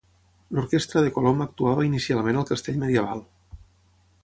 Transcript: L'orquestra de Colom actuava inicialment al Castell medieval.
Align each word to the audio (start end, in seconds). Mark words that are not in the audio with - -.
L'orquestra 0.59 1.03
de 1.07 1.11
Colom 1.17 1.43
actuava 1.45 1.85
inicialment 1.89 2.41
al 2.41 2.49
Castell 2.53 2.83
medieval. 2.85 3.25